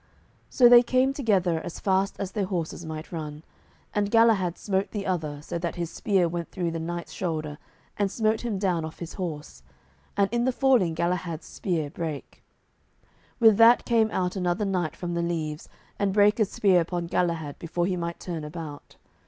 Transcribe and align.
So 0.49 0.67
they 0.67 0.81
came 0.81 1.13
together 1.13 1.61
as 1.63 1.79
fast 1.79 2.15
as 2.19 2.31
their 2.31 2.47
horses 2.47 2.83
might 2.87 3.11
run; 3.11 3.43
and 3.93 4.09
Galahad 4.09 4.57
smote 4.57 4.89
the 4.89 5.05
other 5.05 5.43
so 5.43 5.59
that 5.59 5.75
his 5.75 5.91
spear 5.91 6.27
went 6.27 6.49
through 6.49 6.71
the 6.71 6.79
knight's 6.79 7.13
shoulder 7.13 7.59
and 7.97 8.09
smote 8.09 8.41
him 8.41 8.57
down 8.57 8.83
off 8.83 8.97
his 8.97 9.13
horse, 9.13 9.61
and 10.17 10.27
in 10.31 10.43
the 10.45 10.51
falling 10.51 10.95
Galahad's 10.95 11.45
spear 11.45 11.91
brake. 11.91 12.41
With 13.39 13.57
that 13.57 13.85
came 13.85 14.09
out 14.09 14.35
another 14.35 14.65
knight 14.65 14.95
from 14.95 15.13
the 15.13 15.21
leaves, 15.21 15.69
and 15.99 16.11
brake 16.15 16.39
a 16.39 16.45
spear 16.45 16.81
upon 16.81 17.05
Galahad 17.05 17.59
before 17.59 17.85
he 17.85 17.95
might 17.95 18.19
turn 18.19 18.43
about. 18.43 18.95